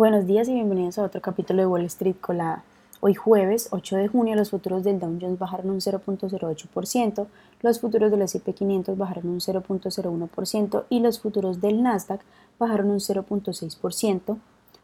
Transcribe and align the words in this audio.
Buenos 0.00 0.26
días 0.26 0.48
y 0.48 0.54
bienvenidos 0.54 0.98
a 0.98 1.02
otro 1.02 1.20
capítulo 1.20 1.60
de 1.60 1.66
Wall 1.66 1.84
Street 1.84 2.16
Colada. 2.22 2.64
Hoy 3.00 3.12
jueves 3.12 3.68
8 3.70 3.98
de 3.98 4.08
junio 4.08 4.34
los 4.34 4.48
futuros 4.48 4.82
del 4.82 4.98
Dow 4.98 5.18
Jones 5.20 5.38
bajaron 5.38 5.68
un 5.68 5.80
0.08%, 5.80 7.26
los 7.60 7.80
futuros 7.80 8.10
del 8.10 8.22
S&P 8.22 8.54
500 8.54 8.96
bajaron 8.96 9.28
un 9.28 9.40
0.01% 9.40 10.84
y 10.88 11.00
los 11.00 11.20
futuros 11.20 11.60
del 11.60 11.82
Nasdaq 11.82 12.22
bajaron 12.58 12.90
un 12.92 13.00
0.6%, 13.00 14.38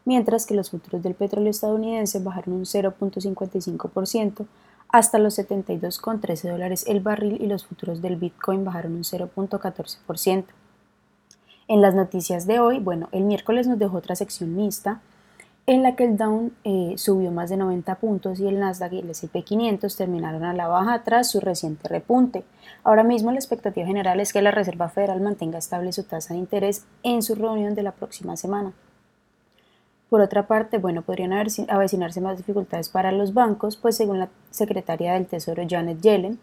mientras 0.05 0.45
que 0.45 0.53
los 0.53 0.69
futuros 0.69 1.01
del 1.01 1.15
petróleo 1.15 1.49
estadounidense 1.49 2.19
bajaron 2.19 2.53
un 2.53 2.65
0.55% 2.65 4.45
hasta 4.89 5.17
los 5.17 5.39
72,13 5.39 6.51
dólares 6.51 6.85
el 6.87 6.99
barril 6.99 7.41
y 7.41 7.47
los 7.47 7.65
futuros 7.65 8.03
del 8.03 8.17
Bitcoin 8.17 8.63
bajaron 8.63 8.93
un 8.93 9.03
0.14%. 9.03 10.45
En 11.67 11.81
las 11.81 11.95
noticias 11.95 12.47
de 12.47 12.59
hoy, 12.59 12.79
bueno, 12.79 13.09
el 13.11 13.23
miércoles 13.23 13.67
nos 13.67 13.77
dejó 13.77 13.97
otra 13.97 14.15
sección 14.15 14.55
mixta 14.55 15.01
en 15.65 15.83
la 15.83 15.97
que 15.97 16.05
el 16.05 16.15
Dow 16.15 16.51
eh, 16.63 16.93
subió 16.95 17.29
más 17.29 17.49
de 17.49 17.57
90 17.57 17.95
puntos 17.95 18.39
y 18.39 18.47
el 18.47 18.57
Nasdaq 18.57 18.93
y 18.93 18.99
el 18.99 19.09
S&P 19.09 19.43
500 19.43 19.97
terminaron 19.97 20.45
a 20.45 20.53
la 20.53 20.69
baja 20.69 21.03
tras 21.03 21.29
su 21.29 21.41
reciente 21.41 21.89
repunte. 21.89 22.45
Ahora 22.85 23.03
mismo 23.03 23.31
la 23.31 23.37
expectativa 23.37 23.85
general 23.85 24.21
es 24.21 24.31
que 24.31 24.41
la 24.41 24.51
Reserva 24.51 24.87
Federal 24.87 25.19
mantenga 25.19 25.57
estable 25.57 25.91
su 25.91 26.03
tasa 26.03 26.33
de 26.33 26.39
interés 26.39 26.85
en 27.03 27.21
su 27.21 27.35
reunión 27.35 27.75
de 27.75 27.83
la 27.83 27.91
próxima 27.91 28.37
semana. 28.37 28.71
Por 30.09 30.21
otra 30.21 30.47
parte, 30.47 30.77
bueno, 30.77 31.01
podrían 31.01 31.33
avecinarse 31.33 32.21
más 32.21 32.37
dificultades 32.37 32.87
para 32.87 33.11
los 33.11 33.33
bancos, 33.33 33.75
pues 33.75 33.97
según 33.97 34.19
la 34.19 34.29
secretaria 34.51 35.15
del 35.15 35.27
Tesoro 35.27 35.63
Janet 35.67 35.99
Yellen, 35.99 36.39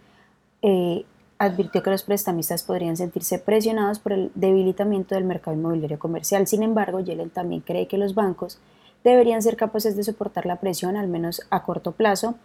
eh, 0.60 1.06
advirtió 1.38 1.82
que 1.82 1.90
los 1.90 2.02
prestamistas 2.02 2.62
podrían 2.62 2.96
sentirse 2.96 3.38
presionados 3.38 3.98
por 3.98 4.12
el 4.12 4.30
debilitamiento 4.34 5.14
del 5.14 5.24
mercado 5.24 5.56
inmobiliario 5.56 5.98
comercial. 5.98 6.46
Sin 6.46 6.62
embargo, 6.62 7.00
Yellen 7.00 7.30
también 7.30 7.60
cree 7.60 7.88
que 7.88 7.98
los 7.98 8.14
bancos 8.14 8.58
deberían 9.02 9.42
ser 9.42 9.56
capaces 9.56 9.96
de 9.96 10.04
soportar 10.04 10.46
la 10.46 10.56
presión, 10.56 10.96
al 10.96 11.08
menos 11.08 11.42
a 11.50 11.62
corto 11.62 11.92
plazo, 11.92 12.36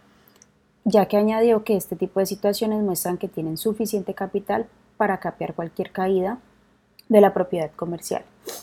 ya 0.84 1.06
que 1.06 1.16
añadió 1.16 1.64
que 1.64 1.76
este 1.76 1.96
tipo 1.96 2.20
de 2.20 2.26
situaciones 2.26 2.82
muestran 2.82 3.18
que 3.18 3.28
tienen 3.28 3.56
suficiente 3.56 4.14
capital 4.14 4.66
para 4.96 5.18
capear 5.18 5.54
cualquier 5.54 5.92
caída 5.92 6.38
de 7.08 7.20
la 7.20 7.32
propiedad 7.32 7.70
comercial. 7.74 8.22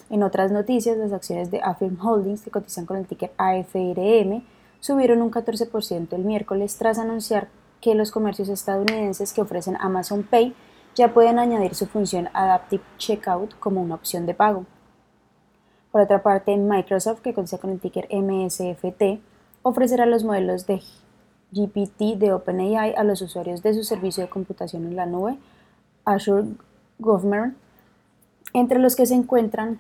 En 0.10 0.24
otras 0.24 0.52
noticias, 0.52 0.98
las 0.98 1.12
acciones 1.12 1.52
de 1.52 1.62
Affirm 1.62 1.98
Holdings, 2.00 2.42
que 2.42 2.52
cotizan 2.52 2.86
con 2.86 2.98
el 2.98 3.06
ticker 3.06 3.32
AFRM, 3.38 4.44
subieron 4.80 5.22
un 5.22 5.32
14% 5.32 6.14
el 6.14 6.24
miércoles 6.24 6.78
tras 6.78 6.98
anunciar 6.98 7.50
que 7.82 7.96
los 7.96 8.12
comercios 8.12 8.50
estadounidenses 8.50 9.34
que 9.34 9.42
ofrecen 9.42 9.78
Amazon 9.80 10.24
Pay 10.24 10.56
ya 10.96 11.14
pueden 11.14 11.38
añadir 11.38 11.76
su 11.76 11.86
función 11.86 12.30
Adaptive 12.34 12.84
Checkout 12.98 13.58
como 13.60 13.82
una 13.82 13.96
opción 13.96 14.26
de 14.26 14.34
pago. 14.34 14.66
Por 15.92 16.02
otra 16.02 16.24
parte, 16.24 16.58
Microsoft, 16.58 17.22
que 17.22 17.34
cotiza 17.34 17.60
con 17.60 17.70
el 17.70 17.80
ticker 17.80 18.08
MSFT, 18.12 19.22
ofrecerá 19.62 20.06
los 20.06 20.24
modelos 20.24 20.66
de 20.66 20.82
GPT 21.52 22.18
de 22.18 22.34
OpenAI 22.34 22.96
a 22.96 23.04
los 23.04 23.22
usuarios 23.22 23.62
de 23.62 23.74
su 23.74 23.84
servicio 23.84 24.24
de 24.24 24.30
computación 24.30 24.86
en 24.86 24.96
la 24.96 25.06
nube, 25.06 25.38
Azure 26.04 26.48
Government, 27.00 27.56
entre 28.54 28.80
los 28.80 28.96
que 28.96 29.06
se 29.06 29.14
encuentran 29.14 29.80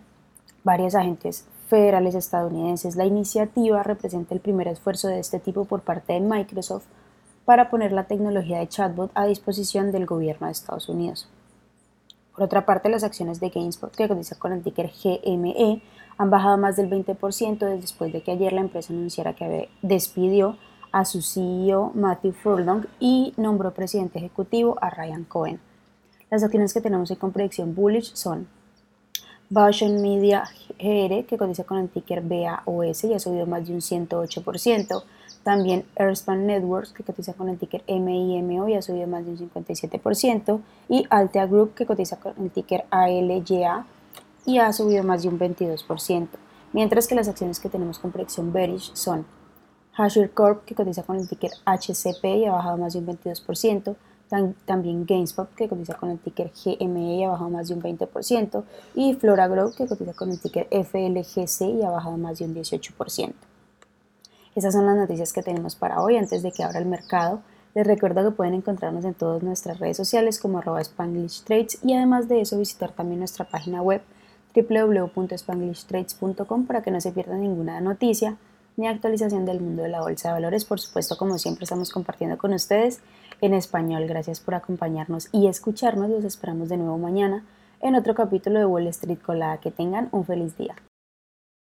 varios 0.63 0.95
agentes 0.95 1.45
federales 1.67 2.15
estadounidenses. 2.15 2.95
La 2.95 3.05
iniciativa 3.05 3.83
representa 3.83 4.33
el 4.33 4.39
primer 4.39 4.67
esfuerzo 4.67 5.07
de 5.07 5.19
este 5.19 5.39
tipo 5.39 5.65
por 5.65 5.81
parte 5.81 6.13
de 6.13 6.19
Microsoft 6.19 6.85
para 7.47 7.69
poner 7.69 7.93
la 7.93 8.03
tecnología 8.03 8.59
de 8.59 8.67
chatbot 8.67 9.09
a 9.13 9.25
disposición 9.25 9.93
del 9.93 10.05
gobierno 10.05 10.47
de 10.47 10.51
Estados 10.51 10.89
Unidos. 10.89 11.29
Por 12.35 12.43
otra 12.43 12.65
parte, 12.65 12.89
las 12.89 13.05
acciones 13.05 13.39
de 13.39 13.47
GameSpot, 13.47 13.95
que 13.95 14.09
cotiza 14.09 14.37
con 14.37 14.51
el 14.51 14.61
ticker 14.61 14.91
GME, 14.91 15.81
han 16.17 16.29
bajado 16.29 16.57
más 16.57 16.75
del 16.75 16.89
20% 16.89 17.79
después 17.79 18.11
de 18.11 18.21
que 18.21 18.31
ayer 18.31 18.51
la 18.51 18.59
empresa 18.59 18.91
anunciara 18.91 19.33
que 19.33 19.69
despidió 19.81 20.57
a 20.91 21.05
su 21.05 21.21
CEO 21.21 21.93
Matthew 21.95 22.33
Furlong 22.33 22.85
y 22.99 23.33
nombró 23.37 23.73
presidente 23.73 24.19
ejecutivo 24.19 24.77
a 24.81 24.89
Ryan 24.89 25.23
Cohen. 25.23 25.61
Las 26.29 26.43
acciones 26.43 26.73
que 26.73 26.81
tenemos 26.81 27.09
en 27.11 27.15
con 27.15 27.31
predicción 27.31 27.73
bullish 27.73 28.13
son 28.13 28.49
Bausch 29.49 29.83
Media 29.83 30.43
GR, 30.77 31.25
que 31.25 31.37
cotiza 31.37 31.63
con 31.63 31.77
el 31.77 31.89
ticker 31.89 32.21
BAOS 32.21 33.05
y 33.05 33.13
ha 33.13 33.19
subido 33.19 33.45
más 33.45 33.67
de 33.67 33.73
un 33.73 33.79
108%, 33.79 35.03
también 35.43 35.85
Airspan 35.95 36.45
Networks, 36.45 36.91
que 36.91 37.03
cotiza 37.03 37.33
con 37.33 37.47
el 37.47 37.57
ticker 37.57 37.81
MIMO 37.87 38.67
y 38.67 38.73
ha 38.73 38.81
subido 38.81 39.07
más 39.07 39.25
de 39.25 39.31
un 39.31 39.37
57%. 39.37 40.59
Y 40.89 41.05
Altea 41.09 41.45
Group, 41.45 41.73
que 41.73 41.85
cotiza 41.85 42.19
con 42.19 42.33
el 42.37 42.51
ticker 42.51 42.83
ALYA 42.89 43.85
y 44.45 44.57
ha 44.57 44.73
subido 44.73 45.05
más 45.05 45.23
de 45.23 45.29
un 45.29 45.39
22%. 45.39 46.27
Mientras 46.73 47.07
que 47.07 47.15
las 47.15 47.29
acciones 47.29 47.61
que 47.61 47.69
tenemos 47.69 47.97
con 47.97 48.11
predicción 48.11 48.51
bearish 48.51 48.93
son 48.93 49.25
Hasher 49.93 50.31
Corp, 50.31 50.65
que 50.65 50.75
cotiza 50.75 51.03
con 51.03 51.15
el 51.15 51.29
ticker 51.29 51.51
HCP 51.65 52.25
y 52.25 52.45
ha 52.45 52.51
bajado 52.51 52.75
más 52.75 52.91
de 52.91 52.99
un 52.99 53.07
22%. 53.07 53.95
También 54.65 55.05
GameSpot, 55.05 55.53
que 55.55 55.67
cotiza 55.67 55.95
con 55.95 56.09
el 56.09 56.19
ticker 56.19 56.51
GME 56.51 57.15
y 57.15 57.23
ha 57.23 57.29
bajado 57.29 57.49
más 57.49 57.67
de 57.67 57.73
un 57.75 57.81
20%. 57.81 58.63
Y 58.95 59.13
Flora 59.15 59.47
Group, 59.47 59.75
que 59.75 59.87
cotiza 59.87 60.13
con 60.13 60.31
el 60.31 60.39
ticker 60.39 60.67
FLGC 60.71 61.61
y 61.61 61.83
ha 61.83 61.89
bajado 61.89 62.17
más 62.17 62.39
de 62.39 62.45
un 62.45 62.55
18%. 62.55 63.33
Esas 64.55 64.73
son 64.73 64.85
las 64.85 64.95
noticias 64.95 65.33
que 65.33 65.43
tenemos 65.43 65.75
para 65.75 66.01
hoy 66.01 66.17
antes 66.17 66.41
de 66.41 66.51
que 66.51 66.63
abra 66.63 66.79
el 66.79 66.87
mercado. 66.87 67.41
Les 67.75 67.85
recuerdo 67.85 68.23
que 68.23 68.31
pueden 68.35 68.55
encontrarnos 68.55 69.05
en 69.05 69.13
todas 69.13 69.43
nuestras 69.43 69.79
redes 69.79 69.97
sociales 69.97 70.39
como 70.39 70.57
arroba 70.57 70.81
Spanglish 70.81 71.43
Trades 71.43 71.77
y 71.83 71.93
además 71.93 72.27
de 72.27 72.41
eso 72.41 72.57
visitar 72.57 72.91
también 72.91 73.19
nuestra 73.19 73.45
página 73.45 73.83
web 73.83 74.01
www.spanglishtrades.com 74.55 76.65
para 76.65 76.81
que 76.81 76.89
no 76.89 76.99
se 76.99 77.11
pierdan 77.11 77.41
ninguna 77.41 77.79
noticia 77.81 78.37
ni 78.77 78.87
actualización 78.87 79.45
del 79.45 79.59
mundo 79.59 79.83
de 79.83 79.89
la 79.89 80.01
bolsa 80.01 80.29
de 80.29 80.35
valores. 80.35 80.63
Por 80.63 80.79
supuesto, 80.79 81.17
como 81.17 81.37
siempre 81.39 81.63
estamos 81.63 81.91
compartiendo 81.91 82.37
con 82.37 82.53
ustedes 82.53 83.01
en 83.41 83.53
español. 83.53 84.05
Gracias 84.07 84.39
por 84.39 84.53
acompañarnos 84.53 85.29
y 85.33 85.47
escucharnos. 85.47 86.09
Los 86.09 86.23
esperamos 86.23 86.69
de 86.69 86.77
nuevo 86.77 86.97
mañana 86.97 87.43
en 87.81 87.95
otro 87.95 88.13
capítulo 88.13 88.59
de 88.59 88.65
Wall 88.65 88.87
Street 88.87 89.19
Colada. 89.19 89.57
Que 89.57 89.71
tengan 89.71 90.09
un 90.11 90.25
feliz 90.25 90.55
día. 90.57 90.75